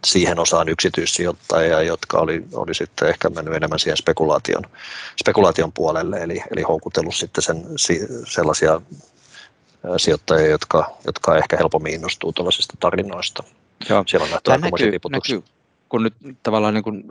siihen 0.07 0.39
osaan 0.39 0.69
yksityissijoittajia, 0.69 1.83
jotka 1.83 2.19
oli, 2.19 2.45
oli 2.53 2.75
sitten 2.75 3.09
ehkä 3.09 3.31
mennyt 3.31 3.55
enemmän 3.55 3.79
siihen 3.79 3.97
spekulaation, 3.97 4.63
spekulaation 5.21 5.73
puolelle, 5.73 6.17
eli, 6.17 6.43
eli 6.53 6.63
houkutellut 6.63 7.15
sitten 7.15 7.43
sen, 7.43 7.65
sellaisia 8.27 8.81
sijoittajia, 9.97 10.51
jotka, 10.51 10.97
jotka 11.07 11.37
ehkä 11.37 11.57
helpommin 11.57 11.95
innostuu 11.95 12.33
tuollaisista 12.33 12.75
tarinoista. 12.81 13.43
Joo. 13.91 14.05
Siellä 14.07 14.25
on 14.25 14.31
nähty 14.31 14.51
näkyy, 14.51 14.99
näkyy, 15.11 15.43
kun 15.89 16.03
nyt 16.03 16.15
tavallaan 16.43 16.75
niin 16.75 16.85
kun 16.85 17.05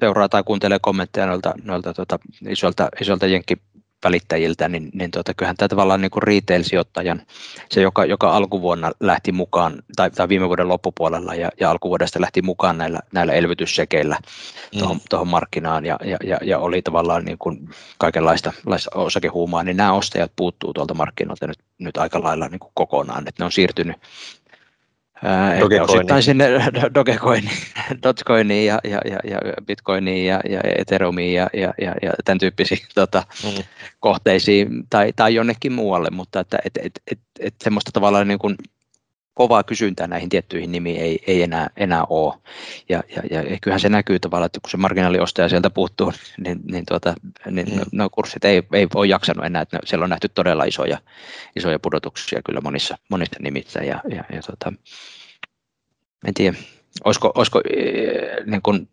seuraa 0.00 0.28
tai 0.28 0.42
kuuntelee 0.42 0.78
kommentteja 0.82 1.26
noilta, 1.26 1.54
noilta 1.62 1.94
tota, 1.94 2.18
isoilta, 2.48 2.88
isoilta 3.00 3.26
jenkki 3.26 3.56
välittäjiltä, 4.04 4.68
niin, 4.68 4.90
niin 4.92 5.10
tuota, 5.10 5.34
kyllähän 5.34 5.56
tämä 5.56 5.68
tavallaan 5.68 6.00
niin 6.00 6.10
kuin 6.10 6.22
retail-sijoittajan, 6.22 7.22
se 7.70 7.80
joka, 7.80 8.04
joka 8.04 8.30
alkuvuonna 8.30 8.92
lähti 9.00 9.32
mukaan, 9.32 9.82
tai, 9.96 10.10
tai 10.10 10.28
viime 10.28 10.48
vuoden 10.48 10.68
loppupuolella 10.68 11.34
ja, 11.34 11.50
ja 11.60 11.70
alkuvuodesta 11.70 12.20
lähti 12.20 12.42
mukaan 12.42 12.78
näillä, 12.78 13.00
näillä 13.12 13.32
elvytyssekeillä 13.32 14.16
mm. 14.74 14.78
tuohon, 14.78 15.00
tuohon 15.10 15.28
markkinaan 15.28 15.84
ja, 15.84 15.98
ja, 16.04 16.16
ja, 16.24 16.38
ja 16.42 16.58
oli 16.58 16.82
tavallaan 16.82 17.24
niin 17.24 17.38
kuin 17.38 17.68
kaikenlaista 17.98 18.52
osakehuumaa, 18.94 19.62
niin 19.62 19.76
nämä 19.76 19.92
ostajat 19.92 20.32
puuttuu 20.36 20.74
tuolta 20.74 20.94
markkinoilta 20.94 21.46
nyt, 21.46 21.58
nyt 21.78 21.96
aika 21.96 22.22
lailla 22.22 22.48
niin 22.48 22.60
kuin 22.60 22.72
kokonaan, 22.74 23.28
että 23.28 23.42
ne 23.42 23.44
on 23.44 23.52
siirtynyt 23.52 23.96
osittain 25.82 26.22
sinne 26.22 26.48
Dogecoiniin, 26.94 27.58
Dogecoiniin 28.02 28.66
ja, 28.66 28.78
ja, 28.84 29.00
ja, 29.04 29.18
ja 29.24 29.40
Bitcoiniin 29.66 30.26
ja, 30.26 30.40
ja 30.48 30.60
Ethereumiin 30.78 31.34
ja, 31.34 31.46
ja, 31.52 31.74
ja, 31.80 31.94
ja 32.02 32.12
tämän 32.24 32.38
tyyppisiin 32.38 32.80
tota, 32.94 33.22
mm. 33.44 33.64
kohteisiin 34.00 34.68
tai, 34.90 35.12
tai 35.16 35.34
jonnekin 35.34 35.72
muualle, 35.72 36.10
mutta 36.10 36.40
että 36.40 36.58
et, 36.64 36.76
et, 36.82 37.00
et, 37.10 37.18
et 37.40 37.54
semmoista 37.64 37.90
tavallaan 37.92 38.28
niin 38.28 38.38
kuin 38.38 38.56
kovaa 39.38 39.62
kysyntää 39.62 40.06
näihin 40.06 40.28
tiettyihin 40.28 40.72
nimiin 40.72 41.00
ei, 41.00 41.18
ei 41.26 41.42
enää, 41.42 41.70
enää 41.76 42.04
ole. 42.08 42.34
Ja, 42.88 43.02
ja, 43.16 43.42
ja 43.42 43.58
kyllähän 43.62 43.80
se 43.80 43.88
näkyy 43.88 44.18
tavallaan, 44.18 44.46
että 44.46 44.60
kun 44.62 44.70
se 44.70 44.76
marginaaliostaja 44.76 45.48
sieltä 45.48 45.70
puuttuu, 45.70 46.12
niin, 46.38 46.60
niin, 46.64 46.86
tuota, 46.88 47.14
niin 47.50 47.74
mm. 47.74 47.80
no, 47.92 48.10
kurssit 48.10 48.44
ei, 48.44 48.62
ei 48.72 48.86
ole 48.94 49.06
jaksanut 49.06 49.44
enää, 49.44 49.62
että 49.62 49.78
siellä 49.84 50.04
on 50.04 50.10
nähty 50.10 50.28
todella 50.28 50.64
isoja, 50.64 50.98
isoja 51.56 51.78
pudotuksia 51.78 52.40
kyllä 52.44 52.60
monissa, 52.60 52.98
monissa 53.10 53.36
nimissä. 53.40 53.80
Ja, 53.80 54.00
ja, 54.08 54.24
ja 54.32 54.42
tuota, 54.42 54.72
en 56.26 56.34
tiedä, 56.34 56.56
olisiko, 57.04 57.32
olisiko 57.34 57.62
niin 58.46 58.62
kuin, 58.62 58.88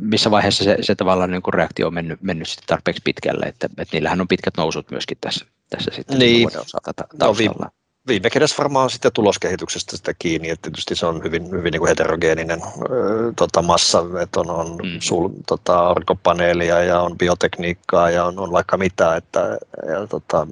missä 0.00 0.30
vaiheessa 0.30 0.64
se, 0.64 0.76
se 0.80 0.94
tavallaan 0.94 1.30
niin 1.30 1.42
kuin 1.42 1.54
reaktio 1.54 1.86
on 1.86 1.94
mennyt, 1.94 2.22
mennyt 2.22 2.48
sitten 2.48 2.66
tarpeeksi 2.66 3.02
pitkälle, 3.04 3.46
että, 3.46 3.68
että 3.78 3.96
niillähän 3.96 4.20
on 4.20 4.28
pitkät 4.28 4.56
nousut 4.56 4.90
myöskin 4.90 5.18
tässä, 5.20 5.46
tässä 5.70 5.90
sitten 5.94 6.18
niin. 6.18 6.42
vuoden 6.42 6.60
osalta 6.60 6.92
taustalla. 7.18 7.64
No, 7.64 7.83
viime 8.08 8.30
kädessä 8.30 8.56
varmaan 8.58 8.90
sitten 8.90 9.12
tuloskehityksestä 9.12 9.96
sitä 9.96 10.14
kiinni, 10.18 10.50
että 10.50 10.62
tietysti 10.62 10.96
se 10.96 11.06
on 11.06 11.22
hyvin, 11.22 11.50
hyvin 11.50 11.72
niin 11.72 11.80
kuin 11.80 11.88
heterogeeninen 11.88 12.62
ö, 12.62 13.32
tota, 13.36 13.62
massa, 13.62 14.04
että 14.22 14.40
on, 14.40 14.50
on 14.50 14.70
mm. 14.82 15.00
sul, 15.00 15.28
tota, 15.46 15.78
aurinkopaneelia 15.78 16.84
ja 16.84 17.00
on 17.00 17.18
biotekniikkaa 17.18 18.10
ja 18.10 18.24
on, 18.24 18.38
on 18.38 18.52
vaikka 18.52 18.76
mitä, 18.76 19.16
että 19.16 19.58
ja, 19.88 20.06
tota, 20.06 20.46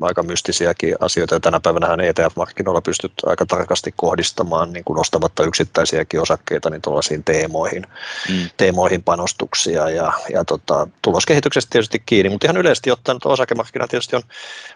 aika 0.00 0.22
mystisiäkin 0.22 0.94
asioita 1.00 1.34
ja 1.34 1.40
tänä 1.40 1.60
päivänä 1.60 1.86
ETF-markkinoilla 1.86 2.80
pystyt 2.80 3.12
aika 3.26 3.46
tarkasti 3.46 3.94
kohdistamaan 3.96 4.72
niin 4.72 4.84
kuin 4.84 4.98
ostamatta 4.98 5.44
yksittäisiäkin 5.44 6.20
osakkeita 6.20 6.70
niin 6.70 6.82
tuollaisiin 6.82 7.24
teemoihin, 7.24 7.86
mm. 8.28 8.48
teemoihin 8.56 9.02
panostuksia 9.02 9.90
ja, 9.90 10.12
ja 10.32 10.44
tota, 10.44 10.88
tuloskehityksestä 11.02 11.70
tietysti 11.70 12.02
kiinni, 12.06 12.30
mutta 12.30 12.46
ihan 12.46 12.56
yleisesti 12.56 12.90
ottaen 12.90 13.18
osakemarkkina 13.24 13.88
tietysti 13.88 14.16
on, 14.16 14.22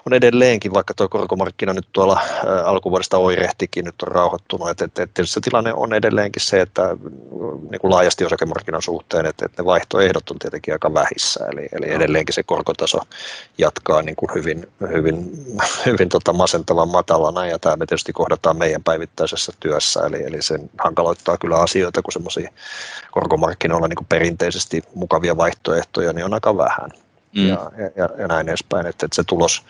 on 0.07 0.15
edelleenkin, 0.15 0.75
vaikka 0.75 0.95
tuo 0.95 1.09
korkomarkkina 1.09 1.73
nyt 1.73 1.87
tuolla 1.93 2.10
tuolla 2.11 2.65
alkuvuodesta 2.65 3.19
oirehtikin, 3.19 3.85
nyt 3.85 4.03
on 4.03 4.09
rauhoittunut. 4.09 4.69
Et, 4.69 4.81
et, 4.81 4.99
et 4.99 5.15
tietysti 5.15 5.35
se 5.35 5.41
tilanne 5.41 5.73
on 5.75 5.95
edelleenkin 5.95 6.43
se, 6.43 6.61
että 6.61 6.97
niin 7.71 7.81
kuin 7.81 7.91
laajasti 7.91 8.25
osakemarkkinan 8.25 8.83
suhteen, 8.83 9.27
että, 9.27 9.45
että 9.45 9.63
ne 9.63 9.67
vaihtoehdot 9.67 10.31
on 10.31 10.39
tietenkin 10.39 10.75
aika 10.75 10.95
vähissä, 10.95 11.47
eli, 11.53 11.69
eli 11.73 11.91
edelleenkin 11.91 12.35
se 12.35 12.43
korkotaso 12.43 12.99
jatkaa 13.59 14.03
niin 14.03 14.17
kuin 14.17 14.31
hyvin, 14.35 14.69
hyvin, 14.95 15.31
hyvin 15.87 16.09
tota 16.09 16.33
masentavan 16.33 16.89
matalana, 16.89 17.47
ja 17.47 17.59
tämä 17.59 17.77
me 17.77 17.87
tietysti 17.87 18.13
kohdataan 18.13 18.57
meidän 18.57 18.83
päivittäisessä 18.83 19.53
työssä, 19.61 20.01
eli, 20.07 20.23
eli 20.23 20.43
se 20.43 20.59
hankaloittaa 20.79 21.37
kyllä 21.37 21.57
asioita, 21.57 22.03
kun 22.03 22.13
semmoisia 22.13 22.51
korkomarkkinoilla 23.11 23.89
niin 23.89 23.97
kuin 23.97 24.07
perinteisesti 24.09 24.83
mukavia 24.95 25.37
vaihtoehtoja, 25.37 26.13
niin 26.13 26.25
on 26.25 26.35
aika 26.35 26.57
vähän. 26.57 26.91
Mm. 27.37 27.49
Ja, 27.49 27.71
ja, 27.97 28.09
ja 28.19 28.29
näin 28.29 28.49
edespäin, 28.49 28.87
että, 28.87 29.07
että 29.07 29.17
se 29.17 29.25
tulos, 29.25 29.65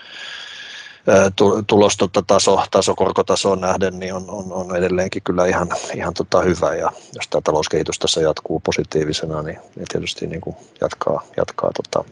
tulos 1.66 1.96
taso, 2.26 2.64
taso 2.70 2.94
korkotasoon 2.94 3.60
nähden 3.60 3.98
niin 3.98 4.14
on, 4.14 4.24
on, 4.28 4.52
on, 4.52 4.76
edelleenkin 4.76 5.22
kyllä 5.22 5.46
ihan, 5.46 5.68
ihan 5.94 6.14
tota 6.14 6.40
hyvä 6.42 6.74
ja 6.74 6.92
jos 7.14 7.28
tämä 7.28 7.40
talouskehitys 7.40 7.98
tässä 7.98 8.20
jatkuu 8.20 8.60
positiivisena, 8.60 9.42
niin, 9.42 9.58
niin 9.76 9.86
tietysti 9.92 10.26
niin 10.26 10.40
kuin 10.40 10.56
jatkaa, 10.80 11.22
jatkaa 11.36 11.70
tota, 11.72 12.04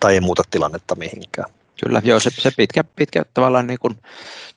tai 0.00 0.14
ei 0.14 0.20
muuta 0.20 0.42
tilannetta 0.50 0.94
mihinkään. 0.94 1.50
Kyllä, 1.84 2.02
joo, 2.04 2.20
se, 2.20 2.30
se 2.30 2.50
pitkä, 2.56 2.84
pitkä 2.84 3.22
tavallaan 3.34 3.66
niin 3.66 3.78
kuin 3.78 3.98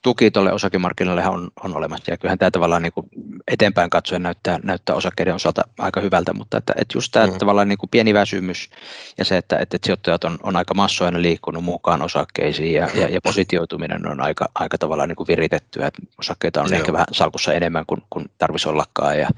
tuki 0.02 0.32
tuolle 0.32 0.54
osakemarkkinoille 0.54 1.28
on, 1.28 1.52
on 1.64 1.78
olemassa, 1.78 2.12
ja 2.12 2.18
kyllähän 2.18 2.38
tämä 2.38 2.52
tavallaan 2.52 2.82
niin 2.82 2.94
kuin 2.94 3.08
eteenpäin 3.48 3.90
katsoen 3.90 4.24
näyttää, 4.24 4.60
näyttää 4.64 4.96
osakkeiden 4.96 5.36
osalta 5.36 5.62
aika 5.80 6.02
hyvältä, 6.02 6.34
mutta 6.34 6.58
että, 6.58 6.74
että 6.78 6.98
just 6.98 7.12
tämä 7.12 7.28
mm. 7.28 7.38
tavallaan 7.38 7.68
niin 7.68 7.78
kuin 7.78 7.90
pieni 7.90 8.14
väsymys 8.14 8.70
ja 9.18 9.26
se, 9.26 9.38
että, 9.38 9.58
että 9.58 9.78
sijoittajat 9.84 10.24
on, 10.24 10.38
on 10.44 10.56
aika 10.56 10.74
massoina 10.74 11.22
liikkunut 11.22 11.64
mukaan 11.64 12.02
osakkeisiin 12.02 12.74
ja, 12.74 12.90
ja, 12.94 13.10
ja 13.10 13.22
positioituminen 13.24 14.08
on 14.08 14.22
aika, 14.22 14.50
aika 14.56 14.78
tavallaan 14.78 15.10
niin 15.10 15.16
kuin 15.16 15.28
viritettyä, 15.28 15.88
että 15.88 16.02
osakkeita 16.20 16.62
on 16.62 16.70
joo. 16.70 16.80
ehkä 16.80 16.94
vähän 16.94 17.08
salkussa 17.12 17.54
enemmän 17.54 17.86
kuin, 17.88 18.02
kuin 18.10 18.26
tarvitsisi 18.38 18.70
ollakaan, 18.70 19.20
ja, 19.20 19.30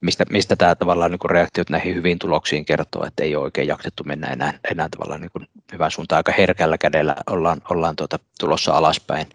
mistä, 0.00 0.24
mistä 0.30 0.56
tämä 0.56 0.74
tavallaan 0.74 1.10
niin 1.10 1.30
reaktiot 1.30 1.70
näihin 1.70 1.94
hyviin 1.94 2.18
tuloksiin 2.18 2.64
kertoo, 2.64 3.06
että 3.06 3.24
ei 3.24 3.36
ole 3.36 3.44
oikein 3.44 3.68
jaksettu 3.68 4.04
mennä 4.04 4.26
enää, 4.26 4.58
enää 4.70 4.88
tavallaan 4.88 5.20
niin 5.20 5.48
hyvään 5.72 5.90
suuntaan. 5.90 6.16
Aika 6.16 6.32
herkällä 6.38 6.78
kädellä 6.78 7.16
ollaan, 7.30 7.60
ollaan 7.70 7.96
tuota, 7.96 8.18
tulossa 8.40 8.72
alaspäin. 8.72 9.26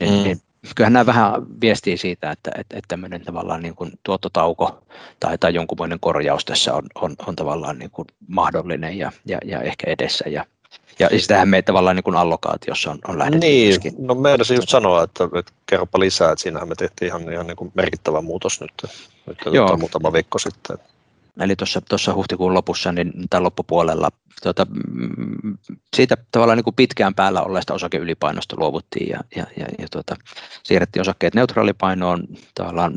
Niin, 0.00 0.12
mm. 0.12 0.24
niin, 0.24 0.40
kyllähän 0.76 0.92
nämä 0.92 1.06
vähän 1.06 1.32
viestii 1.60 1.96
siitä, 1.96 2.30
että, 2.30 2.50
että, 2.50 2.76
että 2.76 2.88
tämmöinen 2.88 3.22
tavallaan 3.22 3.62
niin 3.62 3.74
kuin 3.74 3.92
tuottotauko 4.02 4.82
tai, 5.20 5.38
tai 5.38 5.54
jonkunmoinen 5.54 6.00
korjaus 6.00 6.44
tässä 6.44 6.74
on, 6.74 6.82
on, 6.94 7.14
on 7.26 7.36
tavallaan 7.36 7.78
niin 7.78 7.90
kuin 7.90 8.06
mahdollinen 8.28 8.98
ja, 8.98 9.12
ja, 9.26 9.38
ja 9.44 9.60
ehkä 9.60 9.90
edessä. 9.90 10.28
Ja, 10.28 10.44
ja 10.98 11.08
sitähän 11.20 11.48
me 11.48 11.62
tavallaan 11.62 11.96
niin 11.96 12.04
kuin 12.04 12.16
allokaatiossa 12.16 12.90
on, 12.90 12.98
on 13.08 13.18
lähdetty 13.18 13.46
Niin, 13.46 13.68
myöskin. 13.68 13.94
no 13.98 14.14
meidän 14.14 14.46
just 14.54 14.68
sanoa, 14.68 15.02
että, 15.02 15.24
että 15.38 15.52
kerropa 15.66 16.00
lisää, 16.00 16.32
että 16.32 16.42
siinähän 16.42 16.68
me 16.68 16.74
tehtiin 16.74 17.06
ihan, 17.06 17.32
ihan 17.32 17.46
niin 17.46 17.56
kuin 17.56 17.72
merkittävä 17.74 18.20
muutos 18.20 18.60
nyt, 18.60 18.72
nyt 19.26 19.38
Joo. 19.54 19.76
muutama 19.76 20.12
viikko 20.12 20.38
sitten 20.38 20.78
eli 21.40 21.56
tuossa, 21.56 22.14
huhtikuun 22.14 22.54
lopussa 22.54 22.92
niin, 22.92 23.12
tai 23.30 23.40
loppupuolella 23.40 24.10
tuota, 24.42 24.66
mm, 24.96 25.58
siitä 25.96 26.16
tavallaan 26.32 26.56
niin 26.56 26.64
kuin 26.64 26.74
pitkään 26.74 27.14
päällä 27.14 27.42
olleesta 27.42 27.74
osakeylipainosta 27.74 28.56
luovuttiin 28.58 29.08
ja, 29.08 29.20
ja, 29.36 29.46
ja, 29.56 29.66
ja 29.78 29.86
tuota, 29.92 30.16
siirrettiin 30.62 31.00
osakkeet 31.00 31.34
neutraalipainoon 31.34 32.24
tavallaan, 32.54 32.92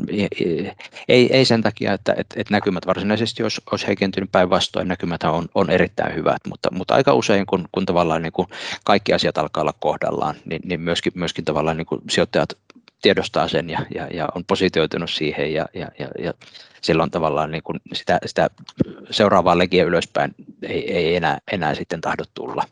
ei, 1.08 1.36
ei 1.36 1.44
sen 1.44 1.62
takia, 1.62 1.92
että 1.92 2.14
et, 2.16 2.26
et 2.36 2.50
näkymät 2.50 2.86
varsinaisesti 2.86 3.42
olisi, 3.42 3.60
olisi 3.72 3.86
heikentynyt 3.86 4.32
päinvastoin, 4.32 4.88
näkymät 4.88 5.22
on, 5.22 5.46
on 5.54 5.70
erittäin 5.70 6.14
hyvät, 6.14 6.40
mutta, 6.48 6.68
mutta 6.72 6.94
aika 6.94 7.14
usein 7.14 7.46
kun, 7.46 7.68
kun 7.72 7.86
tavallaan 7.86 8.22
niin 8.22 8.32
kuin 8.32 8.48
kaikki 8.84 9.12
asiat 9.12 9.38
alkaa 9.38 9.60
olla 9.60 9.74
kohdallaan, 9.80 10.34
niin, 10.44 10.62
niin 10.64 10.80
myöskin, 10.80 11.12
myöskin 11.16 11.44
tavallaan 11.44 11.76
niin 11.76 11.86
kuin 11.86 12.00
sijoittajat 12.10 12.56
tiedostaa 13.02 13.48
sen 13.48 13.70
ja, 13.70 13.86
ja, 13.94 14.06
ja 14.06 14.28
on 14.34 14.44
positioitunut 14.44 15.10
siihen 15.10 15.52
ja, 15.52 15.66
ja, 15.74 15.88
ja, 15.98 16.08
ja 16.18 16.34
silloin 16.82 17.10
tavallaan 17.10 17.50
niin 17.50 17.62
kuin 17.62 17.80
sitä, 17.92 18.18
sitä 18.26 18.50
seuraavaa 19.10 19.58
legiä 19.58 19.84
ylöspäin 19.84 20.34
ei, 20.62 20.92
ei 20.92 21.16
enää, 21.16 21.38
enää 21.52 21.74
sitten 21.74 22.00
tahdo 22.00 22.24
tulla. 22.34 22.64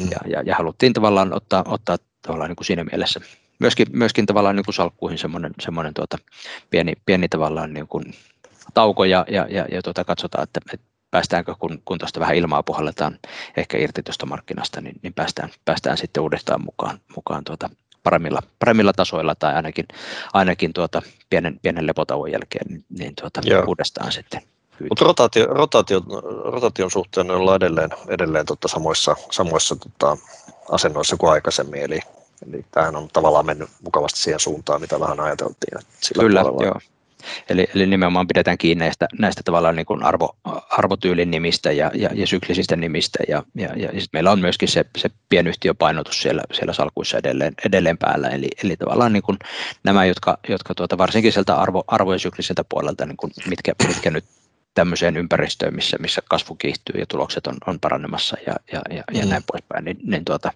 Mm. 0.00 0.08
Ja, 0.10 0.18
ja, 0.26 0.42
ja, 0.42 0.54
haluttiin 0.54 0.92
tavallaan 0.92 1.34
ottaa, 1.34 1.64
ottaa 1.66 1.96
tavallaan 2.22 2.48
niin 2.48 2.56
kuin 2.56 2.66
siinä 2.66 2.84
mielessä 2.84 3.20
myöskin, 3.58 3.86
myöskin 3.92 4.26
tavallaan 4.26 4.56
niin 4.56 4.64
kuin 4.64 4.74
salkkuihin 4.74 5.18
semmoinen, 5.18 5.52
semmoinen 5.60 5.94
tuota, 5.94 6.18
pieni, 6.70 6.92
pieni 7.06 7.28
tavallaan 7.28 7.72
niin 7.72 7.88
kuin 7.88 8.14
tauko 8.74 9.04
ja, 9.04 9.24
ja, 9.28 9.46
ja, 9.50 9.66
ja 9.72 9.82
tuota, 9.82 10.04
katsotaan, 10.04 10.44
että, 10.44 10.60
että 10.72 10.86
päästäänkö, 11.10 11.54
kun, 11.58 11.82
kun 11.84 11.98
tuosta 11.98 12.20
vähän 12.20 12.36
ilmaa 12.36 12.62
puhalletaan 12.62 13.18
ehkä 13.56 13.78
irti 13.78 14.02
tuosta 14.02 14.26
markkinasta, 14.26 14.80
niin, 14.80 14.96
niin 15.02 15.14
päästään, 15.14 15.50
päästään 15.64 15.98
sitten 15.98 16.22
uudestaan 16.22 16.64
mukaan, 16.64 17.00
mukaan 17.16 17.44
tuota, 17.44 17.70
paremmilla, 18.02 18.42
paremmilla 18.58 18.92
tasoilla 18.92 19.34
tai 19.34 19.54
ainakin, 19.54 19.88
ainakin 20.32 20.72
tuota 20.72 21.02
pienen, 21.30 21.58
pienen 21.62 21.86
lepotauon 21.86 22.32
jälkeen 22.32 22.66
niin, 22.68 22.84
niin 22.98 23.14
tuota, 23.20 23.40
uudestaan 23.66 24.12
sitten. 24.12 24.42
Mutta 24.88 25.04
rotaatio, 25.04 25.46
rotaatio, 25.46 26.00
rotaation 26.44 26.90
suhteen 26.90 27.30
ollaan 27.30 27.56
edelleen, 27.56 27.90
edelleen 28.08 28.46
tota 28.46 28.68
samoissa, 28.68 29.16
samoissa 29.30 29.76
tota 29.76 30.16
asennoissa 30.70 31.16
kuin 31.16 31.32
aikaisemmin, 31.32 31.82
eli, 31.82 32.00
eli 32.48 32.64
tämähän 32.70 32.96
on 32.96 33.08
tavallaan 33.12 33.46
mennyt 33.46 33.70
mukavasti 33.84 34.20
siihen 34.20 34.40
suuntaan, 34.40 34.80
mitä 34.80 35.00
vähän 35.00 35.20
ajateltiin. 35.20 35.78
Sillä 36.00 36.22
Kyllä, 36.22 36.42
puolella. 36.42 36.64
joo. 36.66 36.80
Eli, 37.48 37.66
eli 37.74 37.86
nimenomaan 37.86 38.26
pidetään 38.26 38.58
kiinni 38.58 38.84
näistä, 38.84 39.08
näistä 39.18 39.42
tavallaan 39.44 39.76
niin 39.76 39.86
kuin 39.86 40.02
arvo, 40.02 40.36
arvotyylin 40.70 41.30
nimistä 41.30 41.72
ja, 41.72 41.90
ja, 41.94 42.10
ja 42.14 42.26
syklisistä 42.26 42.76
nimistä. 42.76 43.18
Ja, 43.28 43.42
ja, 43.54 43.68
ja 43.76 43.88
sitten 43.88 44.08
meillä 44.12 44.30
on 44.30 44.40
myöskin 44.40 44.68
se, 44.68 44.84
se 44.96 45.10
pienyhtiöpainotus 45.28 46.22
siellä, 46.22 46.42
siellä 46.52 46.72
salkuissa 46.72 47.18
edelleen, 47.18 47.54
edelleen 47.66 47.98
päällä. 47.98 48.28
Eli, 48.28 48.48
eli 48.64 48.76
tavallaan 48.76 49.12
niin 49.12 49.22
kuin 49.22 49.38
nämä, 49.84 50.04
jotka, 50.04 50.38
jotka 50.48 50.74
tuota, 50.74 50.98
varsinkin 50.98 51.32
sieltä 51.32 51.54
arvo, 51.54 51.84
arvo- 51.86 52.12
ja 52.12 52.18
sykliseltä 52.18 52.64
puolelta, 52.68 53.06
niin 53.06 53.16
kuin 53.16 53.32
mitkä, 53.48 53.72
mitkä 53.88 54.10
nyt 54.10 54.24
tämmöiseen 54.74 55.16
ympäristöön, 55.16 55.74
missä, 55.74 55.96
missä 56.00 56.22
kasvu 56.28 56.54
kiihtyy 56.54 57.00
ja 57.00 57.06
tulokset 57.06 57.46
on, 57.46 57.56
on 57.66 57.80
paranemassa 57.80 58.36
ja, 58.46 58.54
ja, 58.72 58.80
ja, 58.90 59.02
ja 59.12 59.24
mm. 59.24 59.30
näin 59.30 59.42
poispäin, 59.52 59.84
niin, 59.84 59.98
niin 60.02 60.24
tuota, 60.24 60.52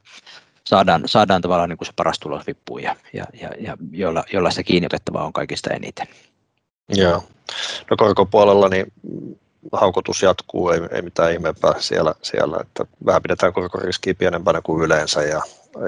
saadaan, 0.66 1.02
saadaan 1.06 1.42
tavallaan 1.42 1.68
niin 1.68 1.78
kuin 1.78 1.87
se 1.87 1.92
paras 1.97 2.18
tulos 2.18 2.47
vippuun 2.47 2.83
ja, 2.83 2.97
ja, 3.12 3.25
ja, 3.40 3.50
ja 3.61 3.76
jolla, 3.92 4.25
jolla 4.33 4.50
sitä 4.50 4.62
kiinni 4.62 4.88
on 5.14 5.33
kaikista 5.33 5.71
eniten. 5.71 6.06
Joo. 6.88 7.24
No 7.90 7.96
korkopuolella 7.96 8.68
niin 8.68 8.92
haukotus 9.72 10.22
jatkuu, 10.22 10.68
ei, 10.68 10.80
ei 10.90 11.02
mitään 11.02 11.32
ihmeempää 11.32 11.74
siellä, 11.78 12.14
siellä, 12.22 12.56
että 12.60 12.84
vähän 13.06 13.22
pidetään 13.22 13.52
korkoriskiä 13.52 14.14
pienempänä 14.14 14.60
kuin 14.62 14.84
yleensä 14.84 15.22
ja, 15.22 15.42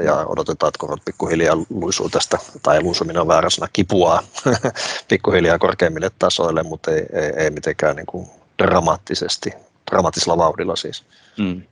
ja 0.05 0.15
odotetaan, 0.17 0.69
että 0.69 0.79
korot 0.79 1.05
pikkuhiljaa 1.05 1.57
luisuu 1.71 2.09
tästä, 2.09 2.39
tai 2.63 2.83
luisuminen 2.83 3.21
on 3.21 3.29
väärä 3.29 3.51
sana, 3.51 3.69
kipuaa 3.73 4.23
pikkuhiljaa 5.09 5.59
korkeimmille 5.59 6.11
tasoille, 6.19 6.63
mutta 6.63 6.91
ei, 6.91 7.07
ei, 7.13 7.33
ei 7.37 7.51
mitenkään 7.51 7.97
niin 7.97 8.07
kuin 8.07 8.27
dramaattisesti, 8.63 9.53
dramaattisella 9.91 10.39
vauhdilla 10.39 10.77
siis. 10.77 11.05
Mm. 11.39 11.63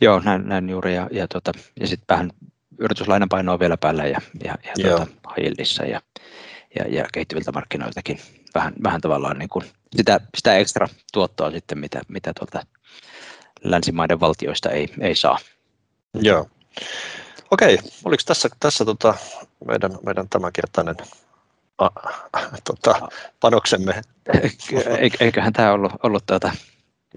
Joo, 0.00 0.20
näin, 0.24 0.48
näin 0.48 0.68
juuri, 0.68 0.94
ja, 0.94 1.08
ja, 1.10 1.28
tota, 1.28 1.52
ja 1.80 1.86
sitten 1.86 2.14
vähän 2.16 2.30
yrityslainapainoa 2.78 3.58
vielä 3.58 3.76
päällä 3.76 4.06
ja, 4.06 4.20
ja, 4.44 4.54
ja 4.76 4.88
tuota, 4.88 5.06
hillissä 5.36 5.84
ja, 5.84 6.00
ja, 6.74 6.84
ja 6.88 7.06
kehittyviltä 7.12 7.52
markkinoiltakin 7.52 8.20
vähän, 8.54 8.74
vähän 8.82 9.00
tavallaan 9.00 9.38
niin 9.38 9.48
kuin 9.48 9.64
sitä, 9.96 10.20
sitä 10.36 10.56
ekstra 10.56 10.88
tuottoa 11.12 11.50
sitten, 11.50 11.78
mitä, 11.78 12.00
mitä 12.08 12.32
tuolta 12.38 12.66
länsimaiden 13.62 14.20
valtioista 14.20 14.70
ei, 14.70 14.94
ei 15.00 15.16
saa. 15.16 15.38
Joo. 16.14 16.48
Okei, 17.50 17.78
oliko 18.04 18.22
tässä, 18.26 18.48
tässä 18.60 18.84
tota 18.84 19.14
meidän, 19.66 19.90
meidän 20.06 20.28
tämänkertainen 20.28 20.96
a, 21.78 21.88
tota, 22.64 23.08
panoksemme? 23.40 24.02
Eiköhän 25.20 25.52
tämä 25.52 25.72
ollut, 25.72 25.92
ollut 26.02 26.26
tuota, 26.26 26.52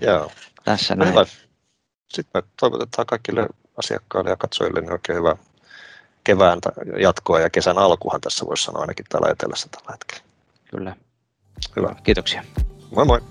Joo. 0.02 0.32
tässä 0.64 0.96
näin. 0.96 1.12
Hyvä. 1.12 1.26
Sitten 2.10 2.42
me 2.44 2.50
toivotetaan 2.60 3.06
kaikille 3.06 3.48
asiakkaille 3.78 4.30
ja 4.30 4.38
katsojille 4.38 4.82
niin 4.82 4.92
oikein 4.92 5.18
hyvää 5.18 5.36
kevään 6.24 6.60
jatkoa 7.00 7.40
ja 7.40 7.50
kesän 7.50 7.78
alkuhan 7.78 8.22
tässä 8.22 8.46
voisi 8.46 8.64
sanoa 8.64 8.82
ainakin 8.82 9.06
täällä 9.10 9.32
etelässä 9.32 9.68
tällä 9.72 9.92
hetkellä. 9.92 10.24
Kyllä. 10.72 10.96
Hyvä. 11.76 11.96
Kiitoksia. 12.04 12.44
Moi 12.96 13.06
moi. 13.06 13.22